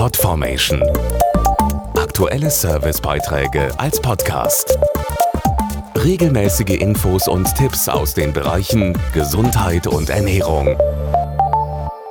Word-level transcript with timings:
Podformation. 0.00 0.82
Aktuelle 1.94 2.48
Servicebeiträge 2.48 3.68
als 3.78 4.00
Podcast. 4.00 4.78
Regelmäßige 5.94 6.80
Infos 6.80 7.28
und 7.28 7.54
Tipps 7.54 7.86
aus 7.86 8.14
den 8.14 8.32
Bereichen 8.32 8.96
Gesundheit 9.12 9.86
und 9.86 10.08
Ernährung. 10.08 10.78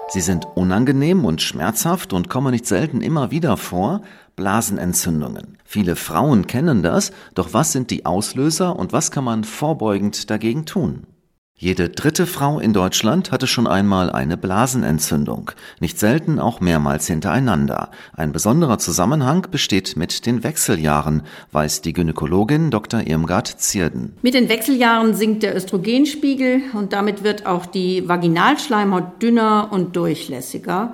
Sie 0.10 0.22
sind 0.22 0.46
unangenehm 0.54 1.26
und 1.26 1.42
schmerzhaft 1.42 2.14
und 2.14 2.30
kommen 2.30 2.52
nicht 2.52 2.68
selten 2.68 3.02
immer 3.02 3.32
wieder 3.32 3.58
vor. 3.58 4.04
Blasenentzündungen. 4.36 5.58
Viele 5.66 5.96
Frauen 5.96 6.46
kennen 6.46 6.84
das, 6.84 7.12
doch 7.34 7.54
was 7.54 7.72
sind 7.72 7.90
die 7.90 8.06
Auslöser 8.06 8.78
und 8.78 8.94
was 8.94 9.10
kann 9.10 9.24
man 9.24 9.44
vorbeugend 9.44 10.30
dagegen 10.30 10.68
tun? 10.68 11.08
Jede 11.62 11.90
dritte 11.90 12.26
Frau 12.26 12.62
in 12.62 12.72
Deutschland 12.72 13.34
hatte 13.34 13.46
schon 13.46 13.68
einmal 13.68 14.10
eine 14.10 14.38
Blasenentzündung, 14.38 15.52
nicht 15.82 16.00
selten 16.00 16.40
auch 16.40 16.62
mehrmals 16.62 17.06
hintereinander. 17.08 17.92
Ein 18.16 18.32
besonderer 18.32 18.78
Zusammenhang 18.78 19.46
besteht 19.52 19.98
mit 19.98 20.26
den 20.26 20.46
Wechseljahren, 20.46 21.24
weiß 21.52 21.82
die 21.82 21.92
Gynäkologin 21.92 22.72
Dr. 22.72 23.06
Irmgard 23.06 23.48
Zierden. 23.48 24.14
Mit 24.22 24.36
den 24.36 24.48
Wechseljahren 24.48 25.14
sinkt 25.14 25.44
der 25.44 25.54
Östrogenspiegel 25.54 26.62
und 26.76 26.94
damit 26.94 27.26
wird 27.26 27.46
auch 27.46 27.66
die 27.66 28.08
Vaginalschleimhaut 28.08 29.22
dünner 29.22 29.68
und 29.70 29.98
durchlässiger 29.98 30.94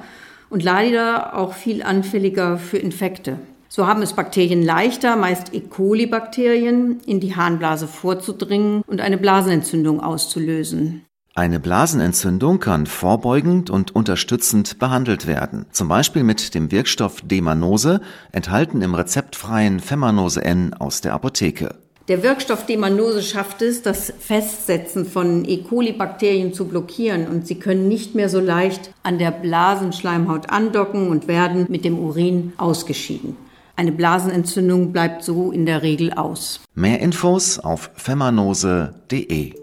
und 0.49 0.63
leider 0.63 1.37
auch 1.37 1.53
viel 1.53 1.83
anfälliger 1.83 2.57
für 2.57 2.79
Infekte. 2.79 3.37
So 3.75 3.87
haben 3.87 4.01
es 4.01 4.13
Bakterien 4.13 4.63
leichter, 4.63 5.17
meist 5.17 5.53
E. 5.53 5.59
coli-Bakterien, 5.59 7.01
in 7.05 7.19
die 7.19 7.35
Harnblase 7.35 7.89
vorzudringen 7.89 8.83
und 8.87 9.01
eine 9.01 9.17
Blasenentzündung 9.17 9.99
auszulösen. 9.99 11.01
Eine 11.33 11.59
Blasenentzündung 11.59 12.61
kann 12.61 12.85
vorbeugend 12.85 13.69
und 13.69 13.93
unterstützend 13.93 14.79
behandelt 14.79 15.27
werden, 15.27 15.65
zum 15.73 15.89
Beispiel 15.89 16.23
mit 16.23 16.55
dem 16.55 16.71
Wirkstoff 16.71 17.19
Demanose, 17.19 17.99
enthalten 18.31 18.81
im 18.81 18.95
rezeptfreien 18.95 19.81
Femanose 19.81 20.45
N 20.45 20.73
aus 20.73 21.01
der 21.01 21.13
Apotheke. 21.13 21.75
Der 22.07 22.23
Wirkstoff 22.23 22.65
Demanose 22.65 23.23
schafft 23.23 23.61
es, 23.61 23.81
das 23.81 24.13
Festsetzen 24.19 25.05
von 25.05 25.43
E. 25.43 25.63
coli-Bakterien 25.63 26.53
zu 26.53 26.69
blockieren 26.69 27.27
und 27.27 27.45
sie 27.45 27.55
können 27.55 27.89
nicht 27.89 28.15
mehr 28.15 28.29
so 28.29 28.39
leicht 28.39 28.91
an 29.03 29.19
der 29.19 29.31
Blasenschleimhaut 29.31 30.49
andocken 30.49 31.09
und 31.09 31.27
werden 31.27 31.65
mit 31.67 31.83
dem 31.83 31.99
Urin 31.99 32.53
ausgeschieden. 32.55 33.35
Eine 33.77 33.91
Blasenentzündung 33.91 34.93
bleibt 34.93 35.23
so 35.23 35.51
in 35.51 35.65
der 35.65 35.81
Regel 35.81 36.13
aus. 36.13 36.61
Mehr 36.75 36.99
Infos 37.01 37.59
auf 37.59 37.91
femanose.de. 37.95 39.53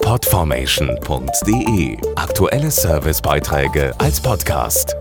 Podformation.de 0.00 1.96
Aktuelle 2.16 2.70
Servicebeiträge 2.70 3.92
als 3.98 4.20
Podcast. 4.20 4.94